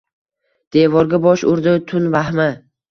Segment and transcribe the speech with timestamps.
[0.77, 2.51] Devorga bosh urdi tun vahmi.